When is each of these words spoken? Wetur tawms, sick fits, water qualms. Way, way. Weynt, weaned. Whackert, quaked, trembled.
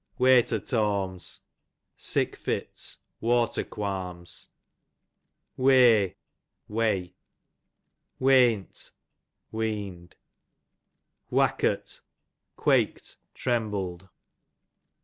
Wetur 0.17 0.59
tawms, 0.61 1.41
sick 1.95 2.35
fits, 2.35 2.97
water 3.19 3.63
qualms. 3.63 4.49
Way, 5.57 6.15
way. 6.67 7.13
Weynt, 8.19 8.93
weaned. 9.51 10.15
Whackert, 11.31 12.01
quaked, 12.55 13.17
trembled. 13.35 14.09